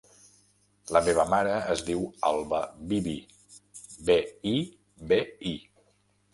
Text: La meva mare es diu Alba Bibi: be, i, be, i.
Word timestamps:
La 0.95 1.01
meva 1.07 1.25
mare 1.33 1.51
es 1.73 1.83
diu 1.91 2.01
Alba 2.31 2.63
Bibi: 2.93 3.15
be, 4.09 4.19
i, 4.57 4.57
be, 5.13 5.25
i. 5.55 5.57